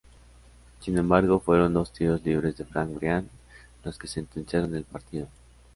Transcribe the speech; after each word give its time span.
Sin 0.79 0.97
embargo 0.97 1.39
fueron 1.39 1.75
dos 1.75 1.93
tiros 1.93 2.25
libres 2.25 2.57
de 2.57 2.65
Frank 2.65 2.95
Brian 2.95 3.29
los 3.83 3.99
que 3.99 4.07
sentenciaron 4.07 4.73
el 4.73 4.83
partido. 4.83 5.27